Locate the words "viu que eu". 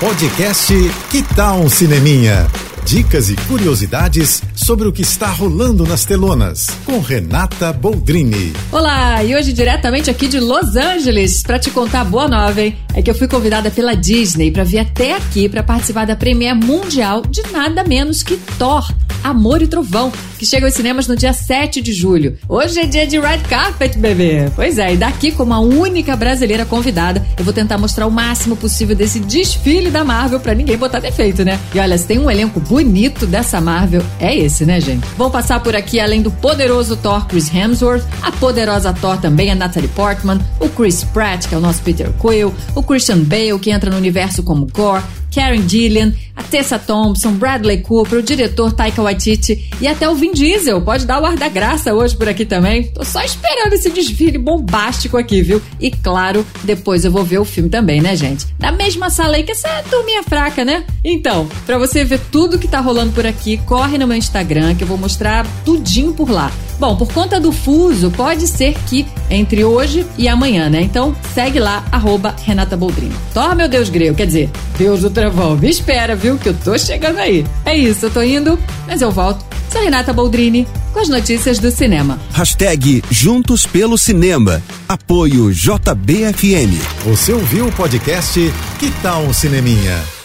76.36-76.54